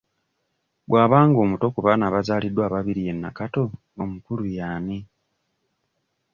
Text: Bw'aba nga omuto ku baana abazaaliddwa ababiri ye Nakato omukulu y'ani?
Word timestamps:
Bw'aba 0.87 1.17
nga 1.27 1.39
omuto 1.45 1.67
ku 1.73 1.79
baana 1.85 2.03
abazaaliddwa 2.09 2.63
ababiri 2.65 3.01
ye 3.07 3.13
Nakato 3.15 3.63
omukulu 4.01 4.43
y'ani? 4.55 4.97